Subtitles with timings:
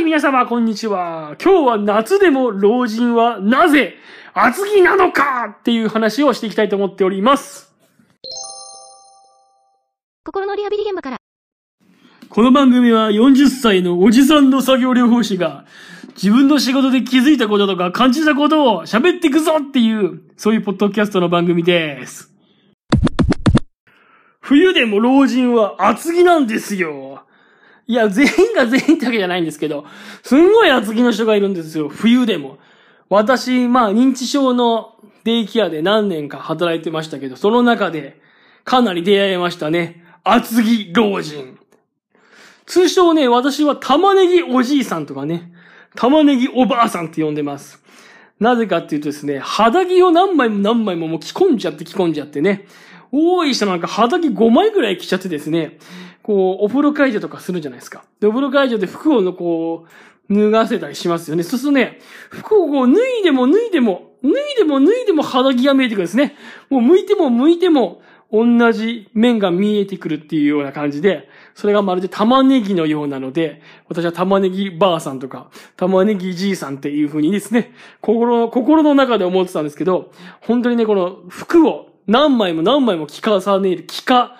[0.00, 1.36] はい、皆様、こんにちは。
[1.44, 3.96] 今日は夏でも老人はなぜ
[4.32, 5.54] 厚着なのか？
[5.60, 7.70] っていう話をしていきたいと思っております。
[10.24, 11.16] 心のリハビリ現場から。
[12.30, 15.66] この番組は40歳のおじさんの作業療法士が
[16.14, 22.32] 自分の仕事で気づいたこととか感じたことを喋っていくぞっていう、そういうポッドキャストの番組です。
[24.40, 27.26] 冬でも老人は厚着なんですよ。
[27.90, 29.84] いや、全員が全員ってわけじゃないんですけど、
[30.22, 32.58] すんごい厚着の人がいるんですよ、冬でも。
[33.08, 34.94] 私、まあ、認知症の
[35.24, 38.20] デイケアで何年か働いてましたけど、その中で、
[38.62, 40.04] かなり出会いましたね。
[40.22, 41.58] 厚着老人。
[42.64, 45.52] 通称ね、私は玉ねぎおじいさんとかね、
[45.96, 47.82] 玉ねぎおばあさんって呼んでます。
[48.38, 52.68] なぜかっていうとですね、肌着を何枚も何枚ももう着込んじゃって着込んじゃってね、
[53.10, 55.78] 多い人なんか肌着5枚ぐらい着ちゃってですね、
[56.30, 58.04] こう、お風呂会場とかするじゃないですか。
[58.20, 59.86] で、お風呂会場で服をこ
[60.28, 61.42] う、脱がせたりしますよね。
[61.42, 61.98] そうするとね、
[62.30, 66.36] 服をこう、脱いでも脱いでも、脱いでも脱いでも肌着が見えてくるんですね。
[66.68, 68.00] もう剥いても剥いても、
[68.32, 84.36] 同じ面が見えてくるっていうような感じで、それがまるで玉ねぎのようなので、私は玉ねぎばあさんとか、玉ねぎじいさんっていう風にですね、心、心の中で思ってたんですけど、本当にね、この服を何枚も何枚も着重ねる、着か、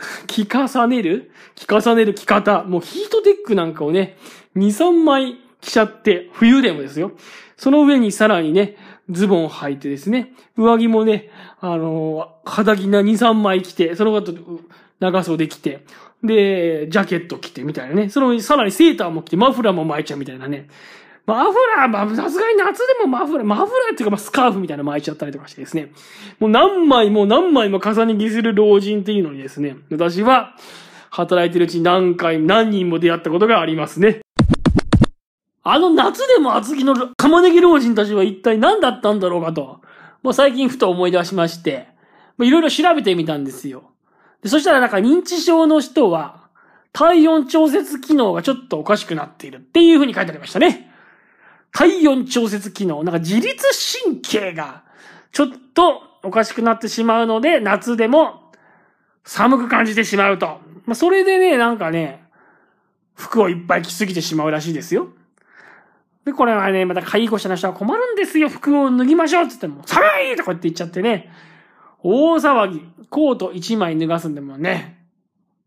[0.26, 1.30] 着重ねる？
[1.54, 2.64] 着重ねる着方。
[2.64, 4.16] もうヒートテックなんかをね、
[4.56, 7.12] 2、3枚着ちゃって、冬でもですよ。
[7.56, 8.76] その上にさらにね、
[9.10, 14.32] ズボンを履いてですね、上着もね、あのー肌着な2、3枚着て、その後、
[15.00, 15.84] 長袖着て、
[16.22, 18.08] で、ジャケット着てみたいなね。
[18.08, 20.68] そのさらにセーターも着て、マフラーも巻いちゃうみたいなね。
[21.28, 25.92] マフラー、まあ、さすがに夏でもマフラー、マフラーっていうか、まあ、スカーフみたいなの巻いちゃったりとかしてですね。
[26.38, 30.54] もう何枚も何枚も重ね着する老人っていうのにですね、私は、
[31.10, 34.20] 働いてるうちに何回、何人も出会ったことがありますね。
[35.64, 39.82] あの夏でも厚着の玉ねぎ老人たちは一体何だったんだろうかと、
[40.22, 41.88] もう最近ふと思い出しまして、
[42.38, 43.90] まいろいろ調べてみたんですよ。
[44.42, 46.48] でそしたらなんか認知症の人は、
[46.94, 50.87] 体温調節機能がちょっとおかしくなっているっていう風に書いてありましたね。
[51.72, 53.64] 体温調節機能、なんか自律
[54.04, 54.82] 神経が
[55.32, 58.52] ちょっとおかしくなってしまうので、夏でも
[59.24, 60.60] 寒く感じてしまうと。
[60.86, 62.24] まあ、それでね、なんかね、
[63.14, 65.08] 服をいっぱい着すぎてしまうらしいですよ。
[66.24, 68.48] で、これはね、また介護者の人は困るんですよ。
[68.48, 70.02] 服を脱ぎましょうって言っても、寒
[70.32, 71.30] いとかって言っちゃってね、
[72.02, 72.82] 大騒ぎ。
[73.10, 74.98] コート1枚脱がすんでもね、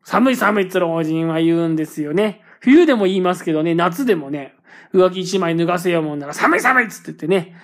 [0.03, 2.41] 寒い寒いって老人は言うんですよね。
[2.59, 4.55] 冬でも言いますけどね、夏でもね、
[4.93, 7.55] 上着1枚脱がせようもんなら寒い寒いっつって言ってね、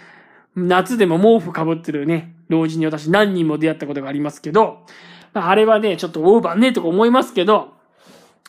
[0.56, 4.86] 夏でも毛布かぶってるね、老人に私何人も出会ったことがありますけど、
[5.34, 7.74] あれはね、ちょっとオーバーねとか思いますけど、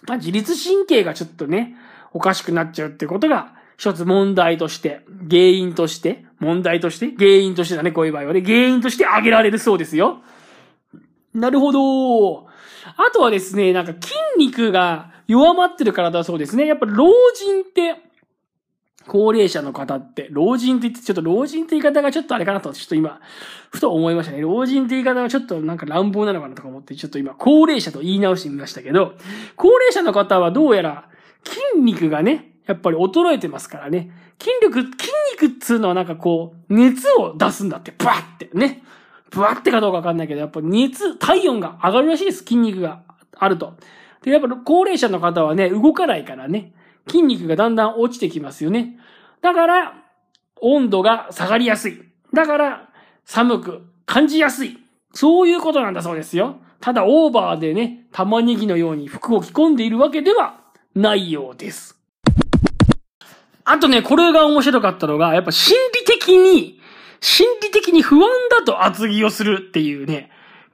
[0.07, 1.77] まあ自律神経がちょっとね、
[2.13, 10.21] おかしくなっちゃうってことが、一つ問題として、原因として、問題として、原因としてだね、こういう場合はね、原因として挙げられるそうですよ。
[11.33, 12.49] なるほど。
[12.97, 16.67] あとはですね、なんか筋肉が弱まってるからだそうですね。
[16.67, 18.08] やっぱ老人って、
[19.09, 23.21] 高齢者の方って、老人って言って、ちょっと老人って言い方がちょっとあれかなと、ちょっと今、
[23.71, 24.41] ふと思いましたね。
[24.41, 29.15] 老人って言い方がちょっとなんか乱暴なのかなとか思って、ちょっと今、高齢者と言い直してみましたけど、
[29.57, 31.09] 高齢者の方はどうやら
[31.45, 34.11] 筋肉がね、やっぱり衰えてますからね。
[34.39, 34.93] 筋力、筋
[35.33, 38.83] 肉っつうのはなんかこう、熱を出すんだって、ブワッてね。
[39.31, 42.39] ブワッてかどうかわかんないけど、やっぱ熱、体温が上がるらしいです。
[42.39, 43.01] 筋肉が
[43.37, 43.75] あると。
[44.23, 46.73] で、やっぱ高齢者の方はね、動かないからね、
[47.09, 48.99] 筋肉がだんだん落ちてきますよね。
[49.41, 49.95] だから、
[50.61, 52.03] 温度が下がりやすい。
[52.35, 52.89] だから、
[53.25, 54.79] 寒く感じやすい。
[55.13, 56.57] そういうことなんだそうですよ。
[56.81, 60.61] ただ、オーバーでね、玉ねぎのように服を着込んでいるわけでは
[60.95, 61.99] ないようです。
[63.65, 66.81] あとね、これが面白かったのが、やっぱ心理的に、
[67.21, 70.31] 心理的に不安だと厚着をするっていうね、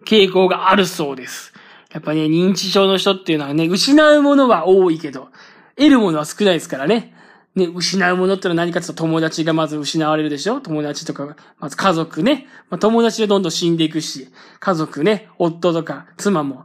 [0.06, 1.52] 傾向があるそうです。
[1.92, 5.28] やっぱね、認知症の人っていうのはね、失うものは多いけど、
[5.76, 7.14] 得るものは少ないですからね。
[7.54, 10.60] ね、失うものってのは何かというと友達がまず失われるでしょ？
[10.60, 12.48] 友達とか、まず家族ね。
[12.68, 14.28] まあ、友達でどんどん死んでいくし、
[14.58, 16.64] 家族ね、夫とか妻も、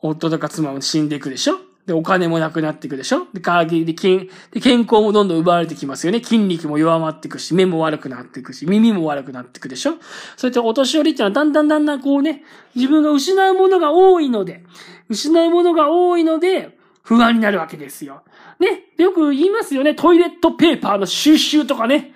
[0.00, 1.58] 夫とか妻も死んでいくでしょ？
[1.86, 3.26] で、お金もなくなっていくでしょ？
[3.34, 6.22] で、限りで健、で、健康もどんどん奪われてきますよね。
[6.22, 9.94] 筋肉も弱まっていくし、目も悪くなっていくし、耳も悪くなっていくでしょ？
[10.36, 12.44] そうやってお年寄りっていうのはだんだんだんだんこうね、
[12.76, 14.64] 自分が失うものが多いので、
[15.08, 16.77] 失うものが多いので、
[17.08, 18.22] 不安になるわけですよ。
[18.60, 18.84] ね。
[18.98, 19.94] よく言いますよね。
[19.94, 22.12] トイレットペーパーの収集とかね。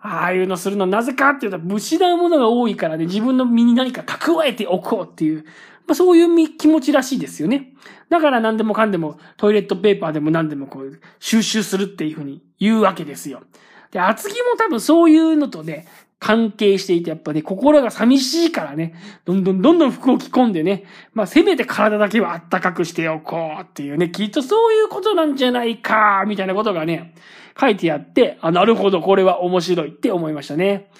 [0.00, 5.44] ああいうのするのなぜかっていうと、失うものが多いからね、自分の身に何か蓄えておこうっていう
[5.86, 7.74] まあそういう気持ちらしいですよね。
[8.08, 13.42] だから何でもかんでもトイレットペーパーでも何でもこう収集するっていうふうに言うわけですよ。
[13.90, 15.86] で、厚木も多分そういうのとね、
[16.22, 20.84] 関係していて、やっぱね、心が寂しいからね、どんどんどんどん服を着込んでね、
[21.14, 27.12] まあ、せめて体だけはあったかくしておこうっていうね、きっとそういうことなんじゃないか、みたいなことがね、
[27.60, 30.90] 書いてあって、あ、なるほど、これは面白いって思いましたね。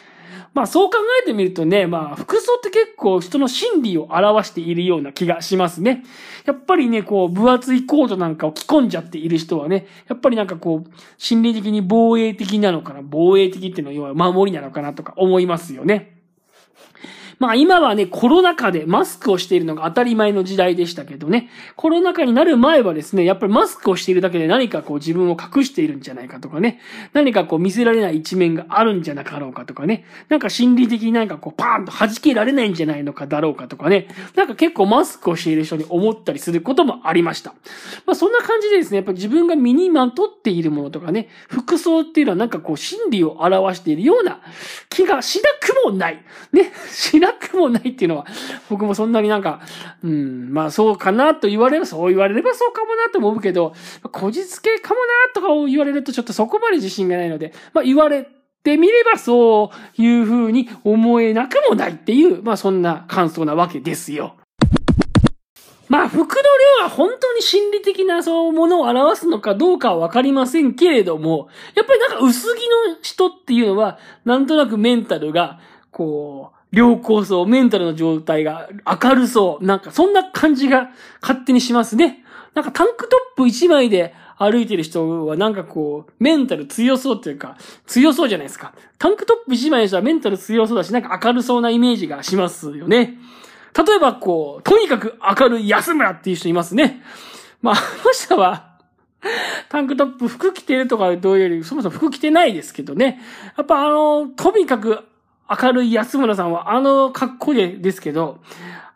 [0.54, 6.04] まあそう考えてみるとね、まあ服装って結構人の心理を表しているような気がしますね。
[6.44, 16.20] やっぱりね、こう分厚いコートなんかを着込んじゃっている人はね、やっぱりなんかこう、心理的に防衛的なのかな、防衛的っていうのは要は守りなのかなとか思いますよね。
[17.42, 26.78] まあ今はね、コロナ禍でマスクをしているのが当たり前の時代でしたけどね、コロナ禍になる前はですね、やっぱりマスクをしているだけで何かこう自分を隠しているんじゃないかとかね、
[27.14, 34.06] 何かこう見せられない一面があるんじゃなかろうかとかね、なんか心理的になんかこうパーンと弾けられないんじゃないのかだろうかとかね、
[34.36, 37.54] なんか結構マスクをしている人に思ったりすることもありました。
[38.06, 44.38] まあそんな感じでですね、やっぱり自分が身にまとっているものとかね、服装っていうのはなんかこう心理を表しているような
[44.90, 46.22] 気がしなくもない。
[46.52, 48.26] ね、しなくもないっていうのは、
[48.70, 49.60] 僕もそんなになんか、
[50.02, 53.74] うん、まあそうかなと言われれば、そう言われればそうかもなと思うけど、
[54.10, 58.26] こじつけかもなとかを言われるとちょっとそこまで自信がないので、まあ言われ
[58.62, 64.36] てみればそういう風に思えなくもないっていう、まあそんな感想なわけですよ。
[65.92, 78.68] まあ、服の量は本当に心理的なそうものを表すのかどうかはわかりませんけれども、やっぱりなんか薄着の人っていうのは、なんとなくメンタルが、こう、良好そう、メンタルの状態が
[79.02, 80.90] 明るそう、なんかそんな感じが
[81.20, 82.24] 勝手にしますね。
[82.54, 88.74] なんかタンクトップ一枚で歩いてる人はなんかこう、メンタル強そうっていうか、強そうじゃないですか。
[88.98, 93.18] タンクトップ一枚の人はメンタル強そうだし、なんか明るそうなイメージがしますよね。
[93.76, 97.02] 例えばこう、とにかく明るい安村っていう人いますね。
[97.60, 98.72] まあ、あの人は、
[99.68, 103.20] タンクトップ服着てるとかどういうより、そもそも服着てないですけどね。
[103.56, 105.04] やっぱあの、とにかく
[105.60, 108.40] 明るい安村さんはあの格好でですけど、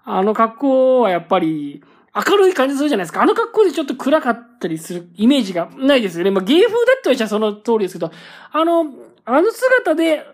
[0.04, 1.82] あの格好はやっぱり、
[2.14, 3.20] 明るい感じするじゃないですか。
[3.20, 6.30] あの格好でちょっと暗かったりするイメージがないですよね。
[6.30, 8.10] まあ、芸風だって言われちゃその通りですけど、
[8.52, 8.86] あの、
[9.26, 10.24] あの姿で、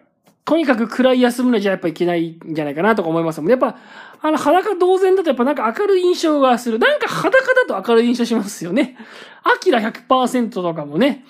[0.44, 3.50] とにかく暗い安村じゃやっぱいけないんじゃないかなとか思いますもん。
[3.50, 3.78] やっぱ、
[4.20, 6.78] あの裸同然だとやっぱなんか明るい印象がする。
[6.78, 7.36] なんか裸
[7.66, 8.96] だと明るい印象しますよね。
[9.42, 11.24] アキラ100%とかもね、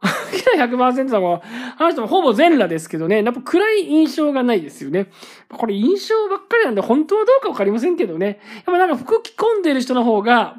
[0.00, 1.42] キラ100%だも
[1.78, 5.10] あの人もほぼ全裸ですけどね、やっぱ暗い印象がないですよね。
[5.50, 8.40] これ印象ばっかりなんで本当はどうかわかりませんけどね。
[8.54, 10.56] やっぱなんか服着込んでる人の方が、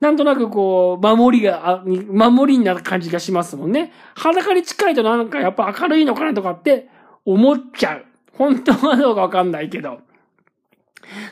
[0.00, 3.92] なんとなくこう、守りが、守りになる感じがしますもんね。
[4.14, 6.88] 裸に近いとなんかやっぱ明るいのかなとかって
[7.24, 8.04] 思っちゃう。
[8.32, 10.00] 本当はどうかわかんないけど。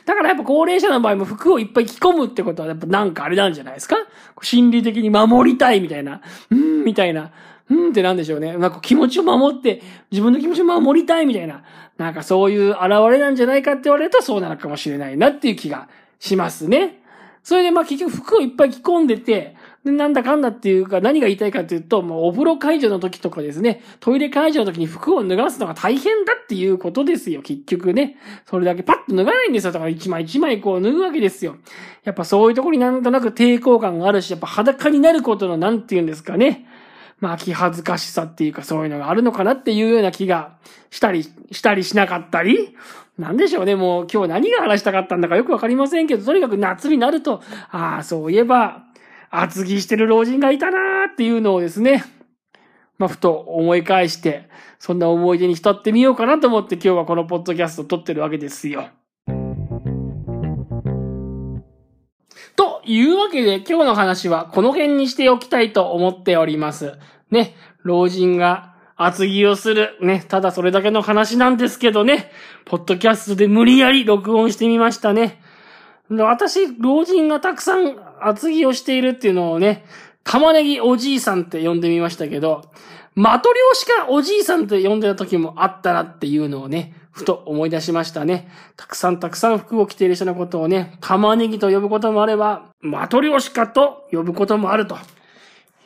[0.05, 3.95] だからやっぱ高齢者の場合も服をいっぱい着込むってことはやっぱなんかあれなんじゃないですか？
[4.41, 7.31] 心理的に守りたいみたいな、うん、みたいな、
[7.69, 8.57] うんってなんでしょうね。
[8.57, 9.81] なんか気持ちを守って、
[10.11, 11.63] 自分の気持ちを守りたいみたいな、
[11.97, 12.81] なんかそういう現
[13.11, 17.01] れなんじゃないかって言われるとそうなのかもしれないなっていう気がしますね。
[17.43, 19.55] それでまあ結局服をいっぱい着込んでて、
[19.85, 28.17] で、なんだかんだっていうか、何が言いたいかっていうと、もうお風呂解除の時とかですね、トイレ解除の時に服を脱がすのが大変だっていうことですよ、結局ね。
[28.45, 29.71] それだけパッと脱がないんですよ。
[29.71, 31.55] だから一枚一枚こう脱ぐわけですよ。
[32.03, 36.65] やっぱそういうところになんとなく抵抗感があるし、やっぱ裸になることのなんて言うんですかね。
[37.19, 40.57] まあ気恥ずかしさっていうかそういうのがあるのかなっていうような気が
[40.91, 42.75] したり、したりしなかったり、
[43.17, 47.41] なんでしょうね、もう今日何が話したかったんだかよくわかりませんけど、とにかく夏になると、
[47.71, 48.83] ああ、そういえば、
[49.29, 52.03] 厚着してる老人がいたなーっていうのをですね、
[52.97, 54.49] まあ、ふと思い返して、
[54.79, 58.89] そんな思い出に浸ってみようかなと思って今日はこのポッドキャストを撮ってるわけですよ。
[62.55, 66.97] というわけで今日の話はこの辺にしておきたいと思っております。
[67.31, 69.97] ね、老人が厚着をする。
[70.01, 72.31] ね、ただそれだけの話なんですけどね、
[72.65, 75.41] ポッドキャストで無理やり録音してみましたね。
[76.09, 79.85] 私、老人がたくさん厚着をしているっていうのをね、
[80.23, 82.63] 玉ねぎおじいさんって呼んでみましたけど、
[83.15, 88.47] マトリョーシカおじいさんって呼んでた時もあったなっていうのをね、ふと思い出しましたね。
[88.75, 94.97] たくさんたくさん服を着ている人のことをね、玉ねぎと呼ぶこともあれば、マトリョーシカと呼ぶこともあると。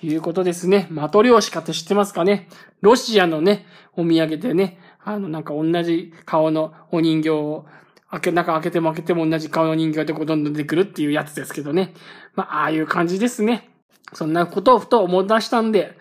[0.03, 0.87] いうことですね。
[0.89, 2.47] マトリョーシカって知ってますかね
[2.81, 3.65] ロシアのね、
[3.95, 7.65] お土産でね、あの、なんか同じ顔のお人形を
[8.09, 11.93] 開け、中開けても開けても同じ顔の人形でこうどんどん出てくるっていうやつですけどね。
[12.35, 13.69] まあ、ああいう感じですね。
[14.13, 15.97] そんなことをふと思い出したんで、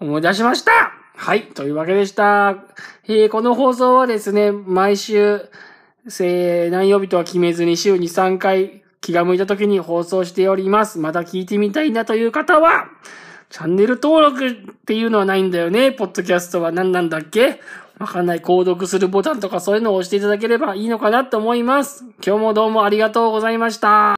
[0.00, 0.70] 思い出しました
[1.16, 1.48] はい。
[1.48, 2.64] というわけでした。
[3.04, 5.40] えー、この放送はですね、毎週、
[6.06, 10.98] せ何曜日とは決めずに週に3回気が向いた時に放送しております。
[10.98, 12.88] また聞いてみたいなという方は、
[13.50, 14.52] チャンネル登録っ
[14.84, 15.92] ていうのはないんだよね。
[15.92, 17.60] ポッドキャストは何なんだっけ？
[17.98, 18.40] わかんない。
[18.40, 22.04] 購読するボタンとかそういうのを押していただければいいのかなと思います。
[22.24, 24.16] 今日もどうもありがとうございました。